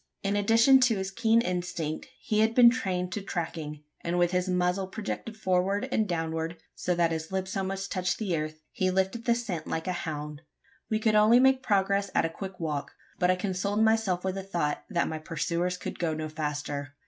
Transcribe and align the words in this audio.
In 0.23 0.35
addition 0.35 0.79
to 0.79 0.97
his 0.97 1.11
keen 1.11 1.41
instinct, 1.41 2.07
he 2.19 2.39
had 2.39 2.55
been 2.55 2.71
trained 2.71 3.11
to 3.11 3.21
tracking; 3.21 3.83
and 4.03 4.17
with 4.17 4.31
his 4.31 4.49
muzzle 4.49 4.87
projected 4.87 5.37
forward 5.37 5.87
and 5.91 6.07
downward 6.09 6.57
so 6.73 6.95
that 6.95 7.11
his 7.11 7.31
lips 7.31 7.55
almost 7.55 7.91
touched 7.91 8.17
the 8.17 8.35
earth 8.35 8.63
he 8.71 8.89
lifted 8.89 9.25
the 9.25 9.35
scent 9.35 9.67
like 9.67 9.85
a 9.85 9.91
hound. 9.91 10.41
We 10.89 10.97
could 10.97 11.13
only 11.13 11.39
make 11.39 11.61
progress 11.61 12.09
at 12.15 12.25
a 12.25 12.29
quick 12.29 12.59
walk; 12.59 12.93
but 13.19 13.29
I 13.29 13.35
consoled 13.35 13.83
myself 13.83 14.23
with 14.23 14.33
the 14.33 14.41
thought 14.41 14.85
that 14.89 15.07
my 15.07 15.19
pursuers 15.19 15.77
could 15.77 15.99
go 15.99 16.15
no 16.15 16.29
faster. 16.29 16.95